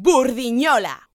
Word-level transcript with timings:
Burdiñola. 0.00 1.07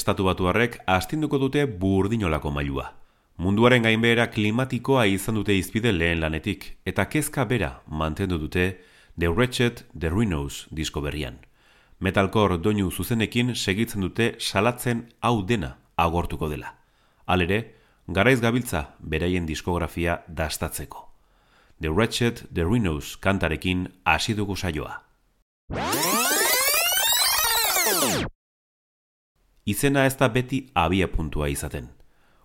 Estatu 0.00 0.24
batuarrek 0.24 0.80
astinduko 0.88 1.38
dute 1.38 1.66
burdinolako 1.66 2.50
mailua. 2.56 2.86
Munduaren 3.40 3.84
gainbehera 3.84 4.26
klimatikoa 4.32 5.06
izan 5.08 5.36
dute 5.40 5.54
izpide 5.56 5.92
lehen 5.92 6.20
lanetik, 6.20 6.66
eta 6.84 7.06
kezka 7.08 7.44
bera 7.48 7.70
mantendu 7.86 8.38
dute 8.40 8.64
The 9.18 9.28
Wretched, 9.28 9.84
The 9.98 10.10
Rhinos 10.12 10.66
disko 10.70 11.00
berrian. 11.04 11.38
Metalcore 12.00 12.56
doinu 12.64 12.90
zuzenekin 12.90 13.54
segitzen 13.54 14.04
dute 14.04 14.34
salatzen 14.38 15.06
hau 15.20 15.42
dena 15.44 15.74
agortuko 15.96 16.48
dela. 16.48 16.74
Halere, 17.26 17.60
garaiz 18.08 18.40
gabiltza 18.40 18.86
beraien 19.00 19.46
diskografia 19.46 20.22
dastatzeko. 20.28 21.08
The 21.80 21.92
Wretched, 21.92 22.46
The 22.54 22.64
Rhinos 22.64 23.16
kantarekin 23.16 23.88
hasi 24.04 24.34
dugu 24.34 24.56
saioa. 24.56 25.00
Izena 29.70 30.04
ez 30.06 30.16
da 30.18 30.28
beti 30.28 30.64
abia 30.74 31.08
puntua 31.12 31.48
izaten. 31.48 31.90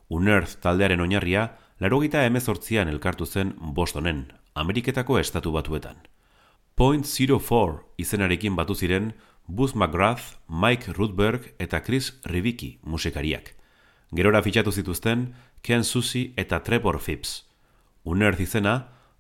Unearth 0.10 0.60
taldearen 0.62 1.02
oinarria, 1.02 1.48
larogita 1.80 2.26
emezortzian 2.26 2.92
elkartu 2.92 3.26
zen 3.26 3.56
Bostonen, 3.58 4.28
Ameriketako 4.54 5.18
estatu 5.20 5.52
batuetan. 5.52 5.98
Point 6.76 7.06
Zero 7.06 7.40
Four 7.40 7.86
izenarekin 7.98 8.56
batu 8.56 8.76
ziren 8.76 9.14
Buzz 9.48 9.76
McGrath, 9.76 10.38
Mike 10.48 10.94
Rudberg 10.94 11.54
eta 11.60 11.82
Chris 11.82 12.14
Rivicki 12.26 12.80
musikariak. 12.84 13.54
Gerora 14.12 14.42
fitxatu 14.42 14.72
zituzten 14.72 15.34
Ken 15.62 15.84
Susi 15.84 16.34
eta 16.38 16.62
Trevor 16.64 17.00
Phipps. 17.00 17.46
Unerth 18.04 18.42
izena, 18.42 18.76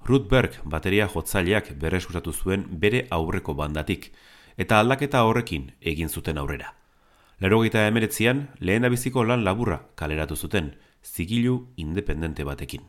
Rudberg 0.05 0.59
bateria 0.63 1.07
jotzaileak 1.09 1.73
berreskuratu 1.81 2.33
zuen 2.33 2.65
bere 2.69 3.07
aurreko 3.09 3.55
bandatik, 3.57 4.11
eta 4.57 4.79
aldaketa 4.79 5.23
horrekin 5.25 5.71
egin 5.81 6.09
zuten 6.09 6.37
aurrera. 6.37 6.73
Lerogeita 7.39 7.87
emeretzian, 7.87 8.49
lehen 8.59 8.85
abiziko 8.87 9.23
lan 9.27 9.43
laburra 9.43 9.81
kaleratu 9.99 10.35
zuten, 10.35 10.75
zigilu 11.03 11.67
independente 11.75 12.43
batekin. 12.47 12.81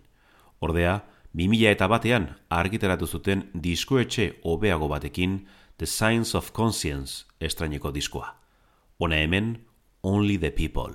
Ordea, 0.61 1.03
2000 1.35 1.73
eta 1.75 1.89
batean 1.91 2.29
argitaratu 2.49 3.07
zuten 3.07 3.49
diskoetxe 3.53 4.37
hobeago 4.45 4.89
batekin 4.89 5.47
The 5.77 5.87
Science 5.87 6.37
of 6.39 6.53
Conscience 6.53 7.27
estraineko 7.41 7.93
diskoa. 7.93 8.37
Hona 8.99 9.17
hemen, 9.17 9.67
Only 10.03 10.39
the 10.39 10.51
People. 10.51 10.95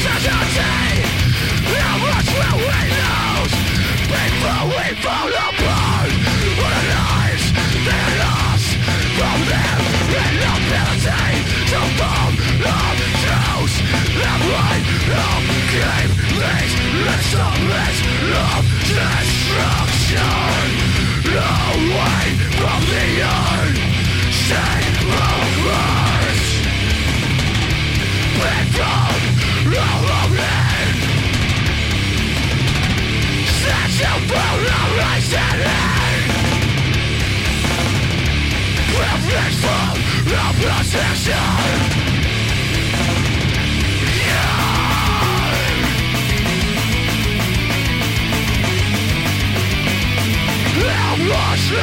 Rush, 51.29 51.71
no, 51.71 51.77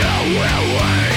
go 0.00 0.10
away 0.38 1.07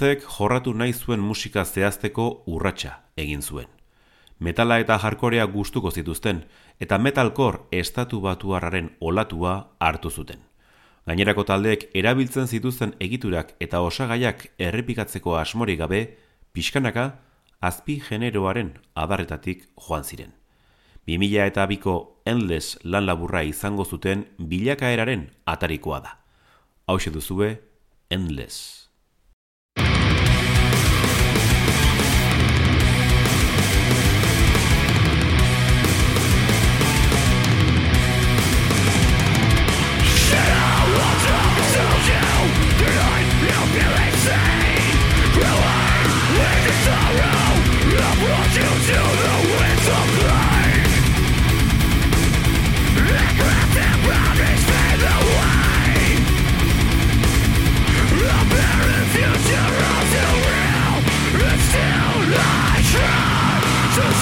Unerzek 0.00 0.22
jorratu 0.24 0.72
nahi 0.72 0.94
zuen 0.96 1.20
musika 1.20 1.60
zehazteko 1.64 2.24
urratsa 2.48 2.92
egin 3.20 3.42
zuen. 3.42 3.66
Metala 4.38 4.78
eta 4.80 4.96
jarkorea 4.96 5.44
gustuko 5.44 5.90
zituzten, 5.90 6.40
eta 6.80 6.96
metalkor 6.98 7.66
estatu 7.70 8.22
batuarraren 8.24 8.88
olatua 9.00 9.52
hartu 9.78 10.10
zuten. 10.10 10.40
Gainerako 11.04 11.44
taldeek 11.44 11.84
erabiltzen 11.92 12.48
zituzten 12.48 12.94
egiturak 12.98 13.52
eta 13.60 13.82
osagaiak 13.84 14.46
errepikatzeko 14.70 15.36
asmori 15.36 15.76
gabe, 15.76 16.16
pixkanaka, 16.54 17.20
azpi 17.60 18.00
generoaren 18.00 18.78
adarretatik 18.94 19.68
joan 19.76 20.04
ziren. 20.04 20.32
2000 21.04 21.44
eta 21.52 21.66
biko 21.66 22.22
endless 22.24 22.78
lan 22.84 23.04
laburra 23.04 23.44
izango 23.44 23.84
zuten 23.84 24.30
bilakaeraren 24.38 25.28
atarikoa 25.44 26.00
da. 26.00 26.20
Hau 26.88 26.96
duzue, 27.12 27.58
endless. 28.08 28.79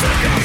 Sick 0.00 0.37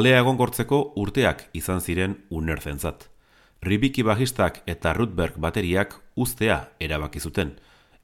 Taldea 0.00 0.22
egonkortzeko 0.22 0.76
urteak 0.96 1.42
izan 1.52 1.82
ziren 1.84 2.14
unerzentzat. 2.32 3.02
Ribiki 3.60 4.00
bajistak 4.00 4.62
eta 4.72 4.94
Rutberg 4.96 5.34
bateriak 5.36 5.92
ustea 6.16 6.54
erabaki 6.80 7.20
zuten, 7.20 7.50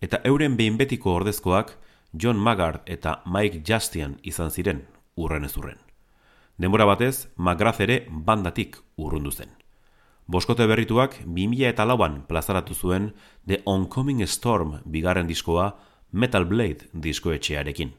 eta 0.04 0.20
euren 0.28 0.58
behin 0.58 0.76
betiko 0.76 1.14
ordezkoak 1.16 1.72
John 2.12 2.36
Maggard 2.36 2.82
eta 2.84 3.22
Mike 3.24 3.62
Justian 3.64 4.18
izan 4.22 4.52
ziren 4.52 4.84
urren 5.16 5.48
ez 5.48 5.54
urren. 5.56 5.80
Denbora 6.60 6.84
batez, 6.84 7.30
McGrath 7.38 7.80
ere 7.80 8.02
bandatik 8.10 8.76
urrundu 8.98 9.32
zen. 9.32 9.56
Boskote 10.28 10.68
berrituak 10.68 11.22
2000 11.24 11.72
eta 11.72 11.88
lauan 11.88 12.26
plazaratu 12.28 12.74
zuen 12.74 13.14
The 13.46 13.62
Oncoming 13.64 14.20
Storm 14.26 14.82
bigarren 14.84 15.32
diskoa 15.32 15.78
Metal 16.12 16.44
Blade 16.44 16.92
diskoetxearekin. 16.92 17.96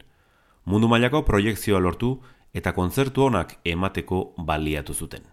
Mundu 0.66 0.86
mailako 0.86 1.24
proiektzioa 1.24 1.82
lortu 1.82 2.20
eta 2.54 2.72
kontzertu 2.72 3.26
honak 3.28 3.58
emateko 3.64 4.34
baliatu 4.38 4.94
zuten. 4.94 5.24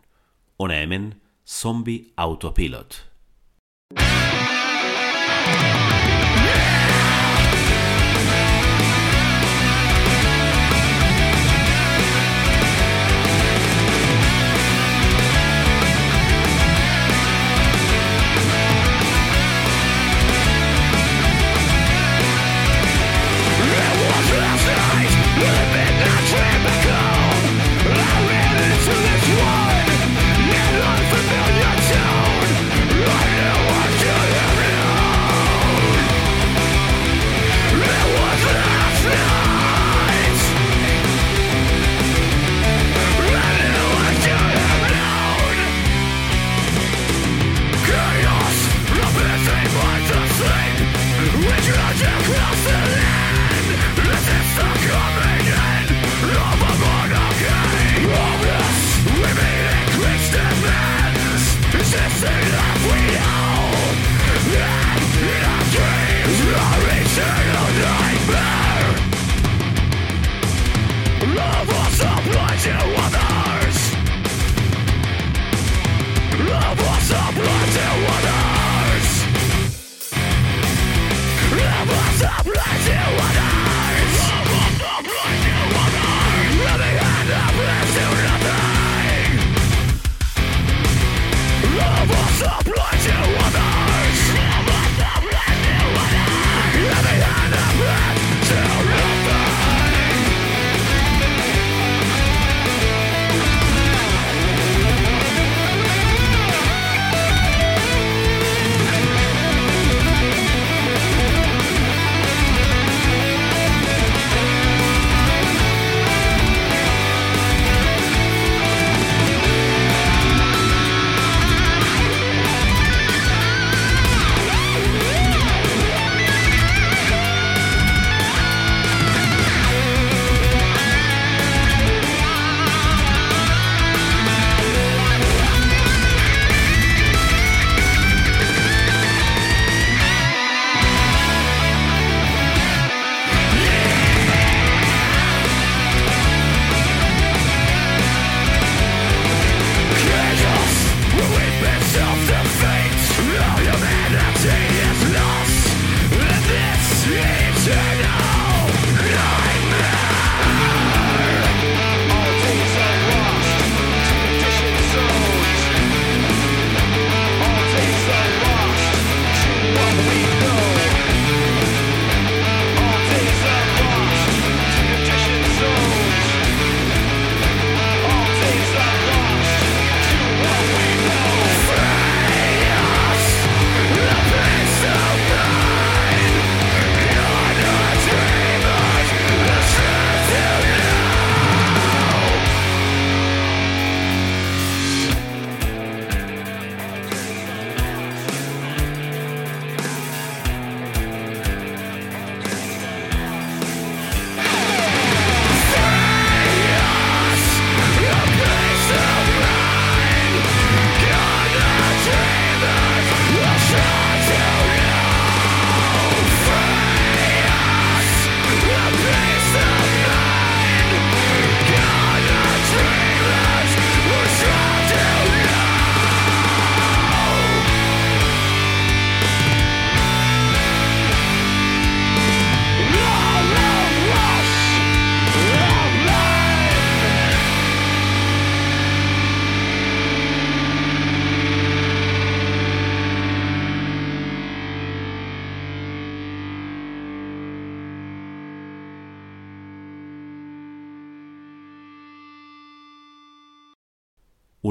Hona 0.57 0.81
hemen, 0.83 1.13
Zombie 1.45 2.13
Autopilot. 2.15 3.03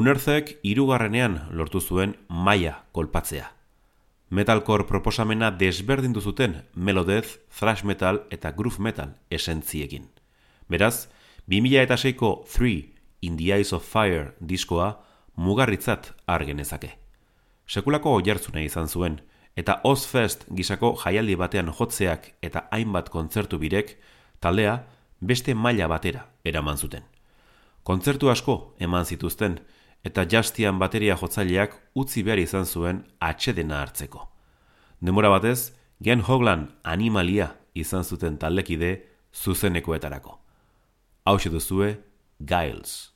Unerzek 0.04 0.58
hirugarrenean 0.60 1.38
lortu 1.56 1.80
zuen 1.80 2.10
maia 2.28 2.74
kolpatzea. 2.92 3.46
Metalcore 4.28 4.84
proposamena 4.84 5.48
desberdindu 5.48 6.20
zuten 6.20 6.58
melodez, 6.76 7.38
thrash 7.48 7.86
metal 7.88 8.18
eta 8.28 8.50
groove 8.52 8.82
metal 8.84 9.14
esentziekin. 9.32 10.10
Beraz, 10.68 11.08
2006ko 11.48 12.34
3 12.44 12.74
In 13.22 13.38
the 13.38 13.54
Eyes 13.56 13.72
of 13.72 13.88
Fire 13.88 14.34
diskoa 14.40 14.90
mugarritzat 15.36 16.10
argenezake. 16.26 16.90
Sekulako 17.66 18.12
oiartzuna 18.18 18.60
izan 18.60 18.92
zuen, 18.92 19.22
eta 19.56 19.78
Ozfest 19.88 20.44
gisako 20.52 20.98
jaialdi 21.00 21.38
batean 21.40 21.72
jotzeak 21.72 22.34
eta 22.42 22.66
hainbat 22.76 23.08
kontzertu 23.08 23.56
birek, 23.56 23.96
taldea 24.40 24.82
beste 25.22 25.54
maila 25.54 25.88
batera 25.88 26.26
eraman 26.44 26.76
zuten. 26.76 27.08
Kontzertu 27.84 28.28
asko 28.28 28.74
eman 28.84 29.08
zituzten, 29.08 29.62
eta 30.04 30.26
jastian 30.30 30.78
bateria 30.78 31.16
jotzaileak 31.20 31.74
utzi 31.94 32.22
behar 32.22 32.42
izan 32.42 32.66
zuen 32.66 33.02
atxedena 33.20 33.80
hartzeko. 33.82 34.28
Demora 35.00 35.32
batez, 35.32 35.72
Gen 36.04 36.20
Hoglan 36.26 36.68
animalia 36.84 37.54
izan 37.74 38.04
zuten 38.04 38.38
taldekide 38.38 38.94
zuzenekoetarako. 39.34 40.38
Hau 41.24 41.38
duzue, 41.38 41.96
Giles. 42.38 43.12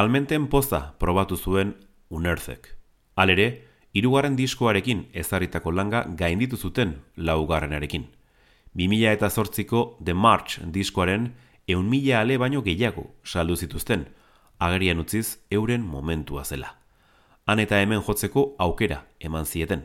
Salmenten 0.00 0.46
poza 0.46 0.94
probatu 0.98 1.36
zuen 1.36 1.74
unerzek. 2.08 2.70
Alere, 3.20 3.46
irugarren 3.92 4.36
diskoarekin 4.38 5.02
ezarritako 5.12 5.72
langa 5.76 6.04
gainditu 6.16 6.56
zuten 6.56 6.94
laugarrenarekin. 7.16 8.06
2000 8.80 9.10
eta 9.12 9.28
zortziko 9.28 9.98
The 10.02 10.14
March 10.14 10.62
diskoaren 10.76 11.26
eun 11.68 11.90
mila 11.90 12.22
ale 12.22 12.38
baino 12.40 12.62
gehiago 12.62 13.04
saldu 13.24 13.56
zituzten, 13.56 14.06
agerian 14.58 15.02
utziz 15.02 15.42
euren 15.50 15.84
momentua 15.84 16.44
zela. 16.44 16.70
Han 17.44 17.60
eta 17.60 17.82
hemen 17.82 18.00
jotzeko 18.06 18.54
aukera 18.58 19.02
eman 19.20 19.44
zieten. 19.44 19.82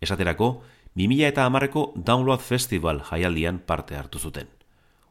Esaterako, 0.00 0.62
2000 0.94 1.28
eta 1.28 1.44
amarreko 1.44 1.92
Download 1.96 2.40
Festival 2.40 3.02
jaialdian 3.10 3.58
parte 3.58 4.00
hartu 4.00 4.18
zuten. 4.18 4.48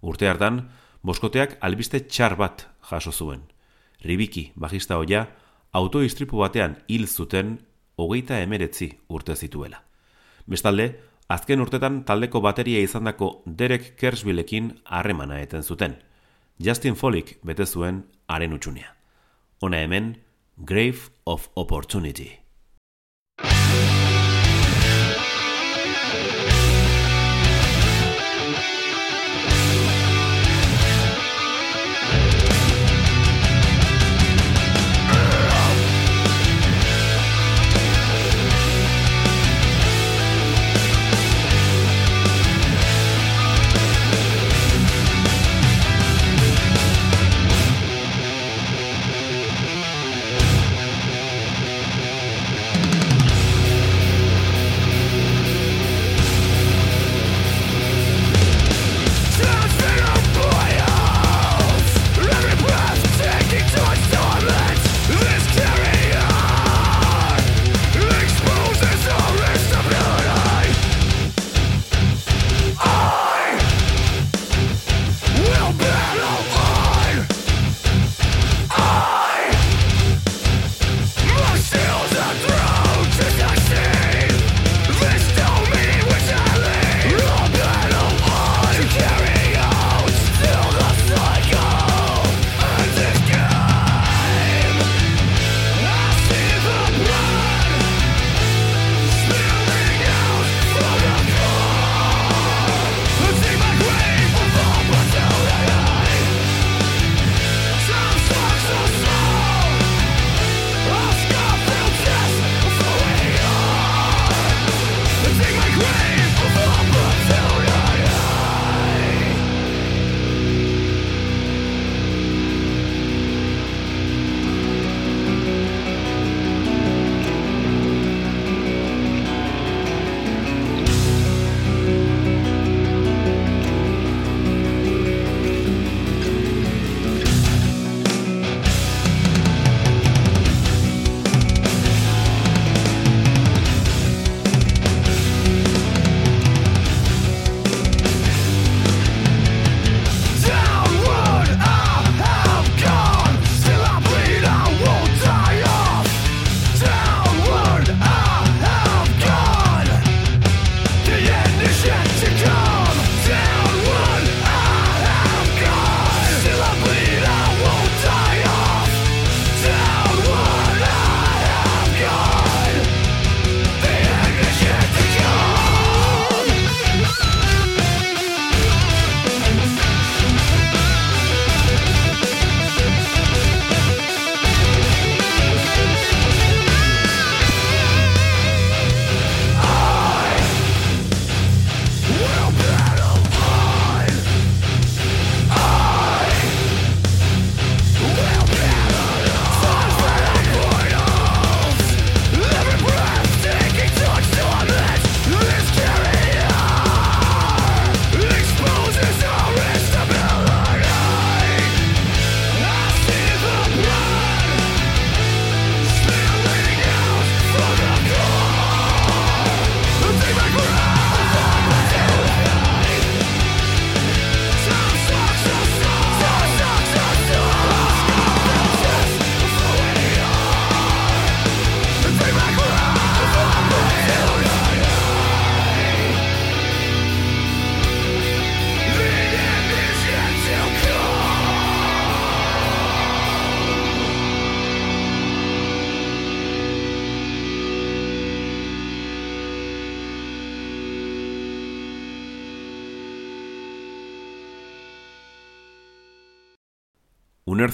Urte 0.02 0.32
hartan, 0.32 0.63
boskoteak 1.04 1.60
albiste 1.62 2.02
txar 2.08 2.38
bat 2.41 2.65
jaso 2.89 3.12
zuen– 3.12 3.46
Ribiki, 4.03 4.51
bajista 4.55 4.97
hoia, 4.97 5.27
autoistripu 5.73 6.39
batean 6.43 6.77
hil 6.88 7.07
zuten 7.07 7.57
hogeita 7.97 8.39
emeretzi 8.39 8.91
urte 9.10 9.36
zituela. 9.36 9.81
Bestalde, 10.47 10.88
azken 11.29 11.62
urtetan 11.62 12.03
taldeko 12.05 12.41
bateria 12.41 12.81
izandako 12.81 13.43
Derek 13.45 13.95
Kersbillekin 13.97 14.71
harremana 14.86 15.39
eten 15.41 15.63
zuten. 15.63 15.97
Justin 16.63 16.95
Follick 16.95 17.38
bete 17.43 17.65
zuen 17.65 18.05
haren 18.27 18.53
utxunea. 18.53 18.95
Hona 19.62 19.77
hemen, 19.77 20.15
Grave 20.57 21.12
of 21.25 21.49
Opportunity. 21.55 22.46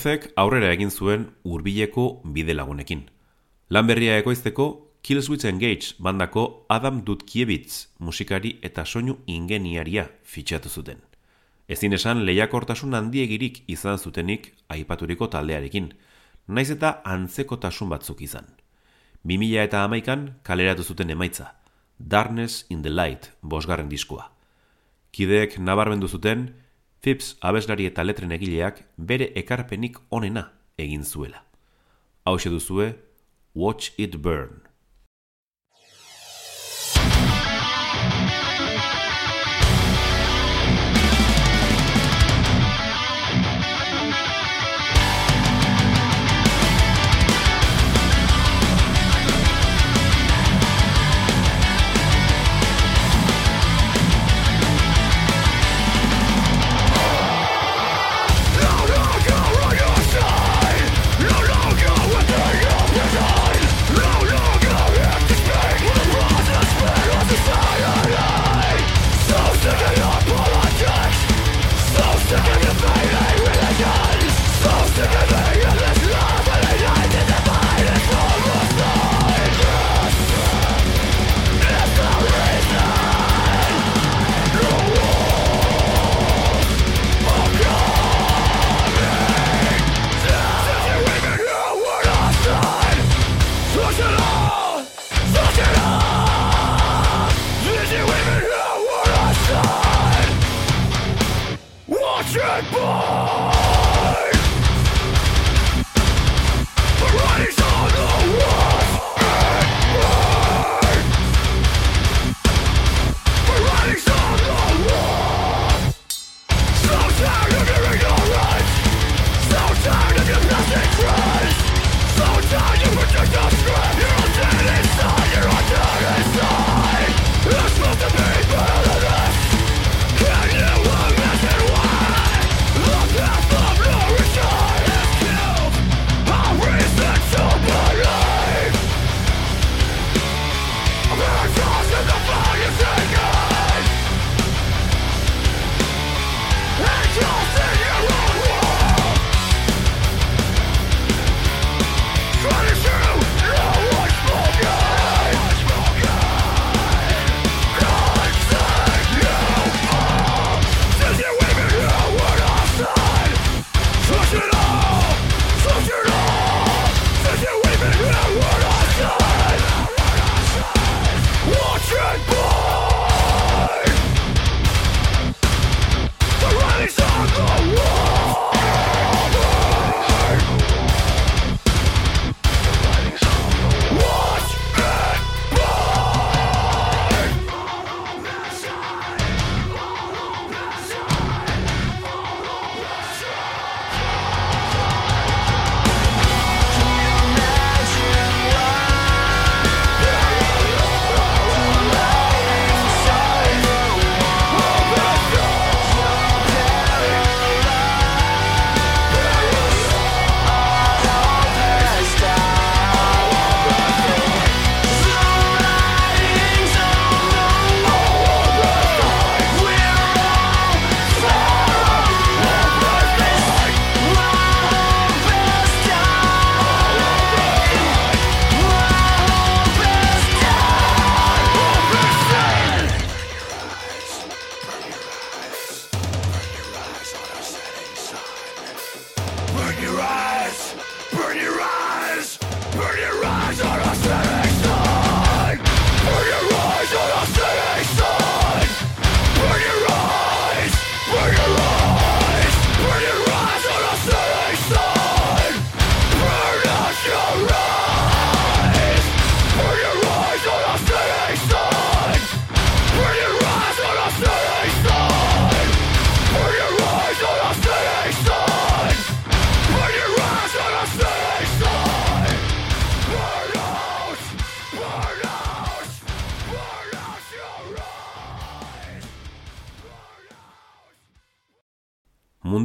Unerzek 0.04 0.34
aurrera 0.36 0.68
egin 0.76 0.90
zuen 0.92 1.22
hurbileko 1.48 2.04
bide 2.36 2.52
lagunekin. 2.54 3.06
Lan 3.72 3.88
berria 3.88 4.18
ekoizteko 4.20 4.66
Killswitch 5.02 5.48
Engage 5.48 5.96
bandako 5.98 6.66
Adam 6.68 6.98
Dudkiewicz 7.08 7.88
musikari 8.00 8.58
eta 8.62 8.84
soinu 8.84 9.16
ingeniaria 9.28 10.10
fitxatu 10.26 10.68
zuten. 10.68 10.98
Ezin 11.70 11.96
esan 11.96 12.26
lehiakortasun 12.28 12.98
handiegirik 13.00 13.62
izan 13.68 13.98
zutenik 13.98 14.52
aipaturiko 14.68 15.30
taldearekin, 15.32 15.94
naiz 16.48 16.70
eta 16.76 16.98
antzeko 17.06 17.56
tasun 17.56 17.88
batzuk 17.96 18.26
izan. 18.28 18.44
2000 19.24 19.64
eta 19.64 19.86
amaikan 19.86 20.34
kaleratu 20.44 20.84
zuten 20.84 21.16
emaitza, 21.16 21.54
Darkness 21.98 22.66
in 22.70 22.82
the 22.84 22.92
Light 22.92 23.32
bosgarren 23.42 23.88
diskoa. 23.88 24.34
Kideek 25.16 25.60
nabarmendu 25.60 26.12
zuten, 26.12 26.50
Phipps 27.04 27.34
abeslari 27.44 27.90
eta 27.90 28.04
letren 28.06 28.32
egileak 28.32 28.78
bere 28.96 29.26
ekarpenik 29.36 29.98
onena 30.10 30.46
egin 30.80 31.04
zuela. 31.04 31.42
Hau 32.24 32.38
duzue, 32.40 32.94
Watch 33.54 33.92
It 33.98 34.22
Burn. 34.24 34.63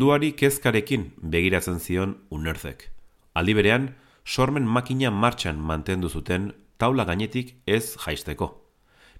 Munduari 0.08 0.32
kezkarekin 0.32 1.02
begiratzen 1.20 1.80
zion 1.84 2.14
unerzek. 2.32 2.86
Aldi 3.36 3.54
berean, 3.54 3.90
sormen 4.24 4.64
makina 4.64 5.10
martxan 5.10 5.58
mantendu 5.60 6.08
zuten 6.08 6.54
taula 6.78 7.04
gainetik 7.04 7.50
ez 7.66 7.92
jaisteko. 8.00 8.48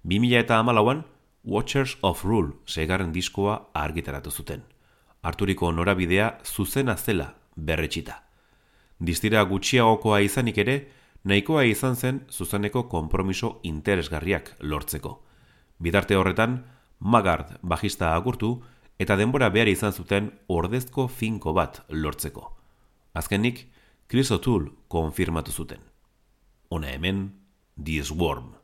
2000 0.05 0.39
eta 0.39 0.57
amalauan, 0.59 1.05
Watchers 1.45 1.99
of 2.01 2.25
Rule 2.25 2.55
segarren 2.65 3.13
diskoa 3.13 3.69
argitaratu 3.75 4.31
zuten. 4.31 4.63
Arturiko 5.23 5.71
norabidea 5.73 6.39
zuzena 6.43 6.97
zela 6.97 7.35
berretxita. 7.55 8.23
Distira 8.99 9.45
gutxiagokoa 9.45 10.23
izanik 10.25 10.57
ere, 10.57 10.79
nahikoa 11.25 11.67
izan 11.69 11.97
zen 11.97 12.23
zuzeneko 12.31 12.89
konpromiso 12.89 13.61
interesgarriak 13.63 14.55
lortzeko. 14.61 15.19
Bidarte 15.79 16.17
horretan, 16.17 16.63
Magard 16.99 17.59
bajista 17.63 18.15
agurtu, 18.15 18.63
eta 18.99 19.17
denbora 19.17 19.49
behar 19.55 19.71
izan 19.71 19.93
zuten 19.95 20.33
ordezko 20.49 21.07
finko 21.09 21.55
bat 21.55 21.83
lortzeko. 21.89 22.51
Azkenik, 23.15 23.67
Chris 24.09 24.31
O'Toole 24.35 24.73
konfirmatu 24.89 25.53
zuten. 25.53 25.81
Ona 26.71 26.91
hemen, 26.93 27.31
This 27.79 28.11
Worm. 28.11 28.58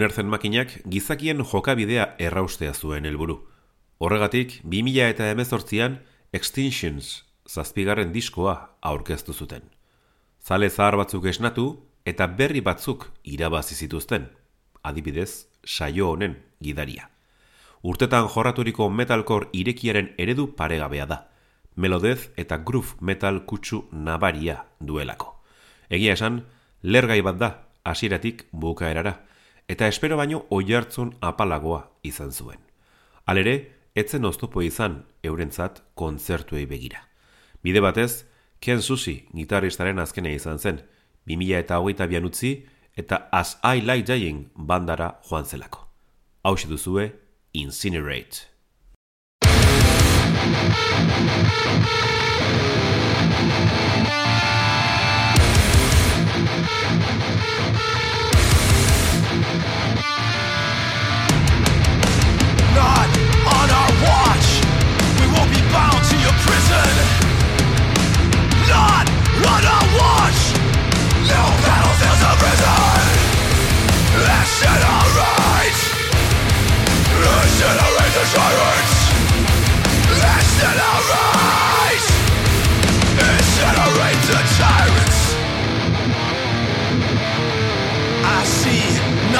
Unertzen 0.00 0.30
makinak 0.32 0.70
gizakien 0.88 1.42
jokabidea 1.44 2.04
erraustea 2.24 2.72
zuen 2.72 3.04
helburu. 3.04 3.34
Horregatik, 4.00 4.54
2000 4.64 5.10
eta 5.12 5.26
emezortzian 5.28 5.98
Extinctions 6.32 7.10
zazpigarren 7.44 8.14
diskoa 8.14 8.54
aurkeztu 8.80 9.34
zuten. 9.36 9.68
Zale 10.40 10.70
zahar 10.70 10.96
batzuk 11.02 11.28
esnatu 11.28 11.66
eta 12.06 12.30
berri 12.40 12.64
batzuk 12.64 13.10
irabazi 13.34 13.76
zituzten. 13.76 14.30
Adibidez, 14.82 15.46
saio 15.66 16.08
honen 16.14 16.40
gidaria. 16.64 17.10
Urtetan 17.82 18.32
jorraturiko 18.32 18.88
metalkor 18.88 19.50
irekiaren 19.52 20.14
eredu 20.16 20.54
paregabea 20.56 21.10
da. 21.12 21.26
Melodez 21.76 22.30
eta 22.38 22.56
groove 22.56 22.96
metal 23.02 23.44
kutsu 23.44 23.84
nabaria 23.92 24.62
duelako. 24.80 25.34
Egia 25.90 26.16
esan, 26.16 26.46
lergai 26.80 27.20
bat 27.20 27.36
da, 27.36 27.56
hasieratik 27.84 28.48
bukaerara 28.52 29.20
eta 29.70 29.86
espero 29.86 30.16
baino 30.18 30.46
oihartzun 30.50 31.12
apalagoa 31.22 31.84
izan 32.02 32.32
zuen. 32.32 32.58
Halere, 33.24 33.54
etzen 33.94 34.24
oztopo 34.26 34.64
izan 34.66 35.04
eurentzat 35.22 35.84
kontzertuei 35.94 36.64
begira. 36.66 37.04
Bide 37.62 37.78
batez, 37.84 38.24
Ken 38.58 38.82
Susi 38.82 39.28
gitarristaren 39.30 40.02
azkene 40.02 40.34
izan 40.34 40.58
zen, 40.58 40.82
2000 41.30 41.62
eta 41.62 41.78
hogeita 41.78 42.10
bian 42.10 42.26
utzi, 42.26 42.66
eta 42.96 43.28
As 43.30 43.58
I 43.62 43.78
Like 43.86 44.10
Dying 44.10 44.50
bandara 44.56 45.20
joan 45.28 45.46
zelako. 45.46 45.86
Hau 46.42 46.56
duzue, 46.66 47.12
Incinerate. 47.52 48.50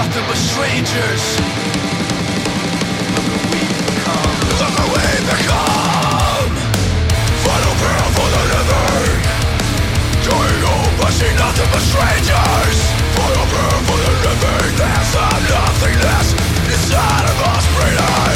Nothing 0.02 0.26
but 0.26 0.36
strangers. 0.36 1.22
Look 3.14 3.26
who 3.26 3.46
we 3.52 3.62
become. 3.84 4.30
Look 4.58 4.74
who 4.78 4.86
we 4.92 5.02
become. 5.30 5.59
nothing 11.36 11.68
but 11.72 11.82
strangers 11.84 12.78
Forever 13.16 13.64
for 13.86 13.98
the 14.04 14.12
living, 14.24 14.72
they 14.80 14.88
nothing 15.52 15.96
less 16.00 16.28
Inside 16.72 17.24
of 17.28 17.38
us, 17.52 17.64
Breeder. 17.76 18.29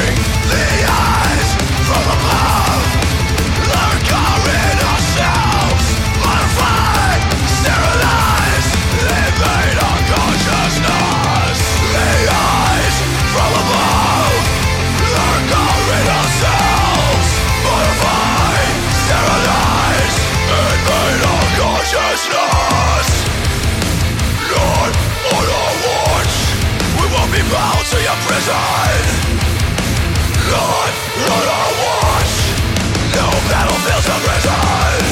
Bound 27.55 27.87
to 27.87 27.99
your 28.03 28.19
prison. 28.27 29.03
Not 30.51 30.93
on 31.35 31.47
our 31.59 31.71
watch. 31.83 32.35
No 33.15 33.27
battlefields 33.51 34.09
of 34.11 34.19
prison 34.27 35.05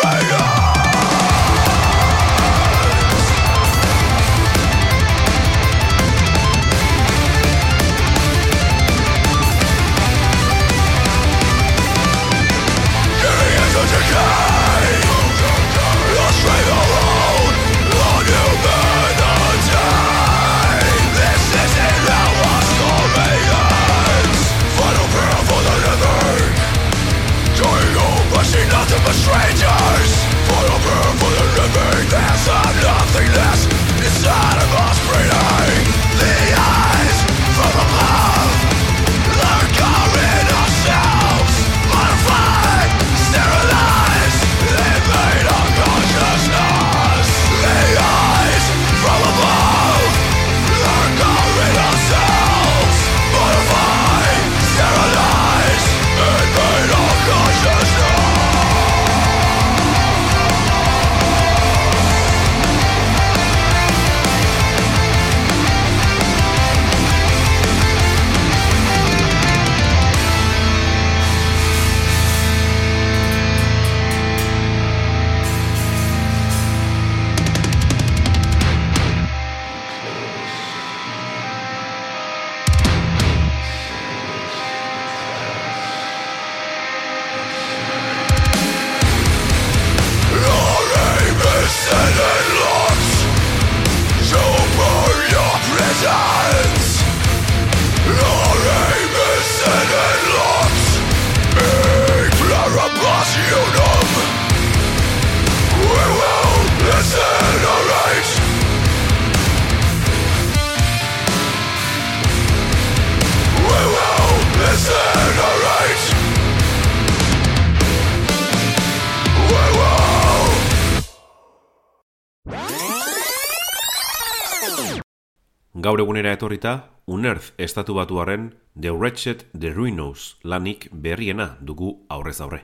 Gaur 125.84 126.00
egunera 126.00 126.30
etorrita, 126.32 126.70
Unearth 127.04 127.50
estatu 127.60 127.92
batuaren 127.98 128.54
The 128.80 128.88
Wretched 128.90 129.42
The 129.52 129.74
Ruinos 129.74 130.38
lanik 130.42 130.86
berriena 130.90 131.58
dugu 131.60 132.06
aurrez 132.08 132.40
aurre. 132.40 132.62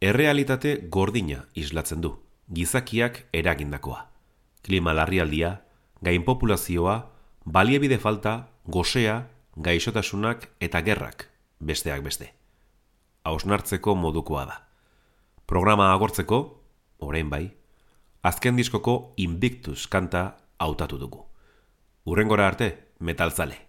errealitate 0.00 0.88
gordina 0.88 1.44
islatzen 1.52 2.00
du, 2.00 2.14
gizakiak 2.48 3.26
eragindakoa. 3.34 4.06
Klima 4.62 4.94
larrialdia, 4.94 5.60
gain 6.00 6.24
populazioa, 6.24 7.12
baliebide 7.44 7.98
falta, 7.98 8.48
gosea, 8.64 9.28
gaixotasunak 9.56 10.48
eta 10.58 10.80
gerrak, 10.80 11.28
besteak 11.60 12.02
beste. 12.02 12.32
Hausnartzeko 13.24 13.94
modukoa 13.94 14.46
da. 14.46 14.62
Programa 15.46 15.92
agortzeko, 15.92 16.62
orain 16.98 17.28
bai, 17.28 17.50
azken 18.22 18.56
diskoko 18.56 19.12
Invictus 19.18 19.86
kanta 19.86 20.38
hautatu 20.58 20.96
dugu. 20.96 21.27
Urrengora 22.08 22.46
arte, 22.46 22.94
metalzale. 23.00 23.67